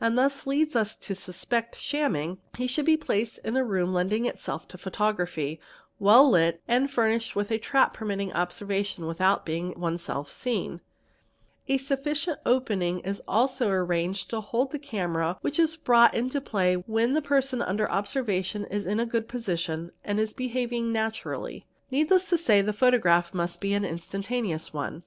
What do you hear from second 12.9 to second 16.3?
is also arranged to hold the camera which— is brought